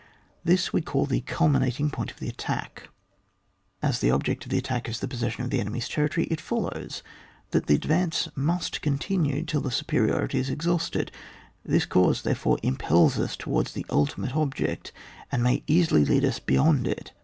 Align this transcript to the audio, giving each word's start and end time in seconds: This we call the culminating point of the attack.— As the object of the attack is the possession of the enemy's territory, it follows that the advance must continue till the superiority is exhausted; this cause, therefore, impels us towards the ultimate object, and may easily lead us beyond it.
This 0.43 0.73
we 0.73 0.81
call 0.81 1.05
the 1.05 1.21
culminating 1.21 1.91
point 1.91 2.09
of 2.09 2.17
the 2.17 2.27
attack.— 2.27 2.89
As 3.83 3.99
the 3.99 4.09
object 4.09 4.43
of 4.45 4.49
the 4.49 4.57
attack 4.57 4.89
is 4.89 4.99
the 4.99 5.07
possession 5.07 5.43
of 5.43 5.51
the 5.51 5.59
enemy's 5.59 5.87
territory, 5.87 6.25
it 6.31 6.41
follows 6.41 7.03
that 7.51 7.67
the 7.67 7.75
advance 7.75 8.27
must 8.35 8.81
continue 8.81 9.43
till 9.43 9.61
the 9.61 9.69
superiority 9.69 10.39
is 10.39 10.49
exhausted; 10.49 11.11
this 11.63 11.85
cause, 11.85 12.23
therefore, 12.23 12.57
impels 12.63 13.19
us 13.19 13.37
towards 13.37 13.73
the 13.73 13.85
ultimate 13.91 14.35
object, 14.35 14.91
and 15.31 15.43
may 15.43 15.61
easily 15.67 16.03
lead 16.03 16.25
us 16.25 16.39
beyond 16.39 16.87
it. 16.87 17.13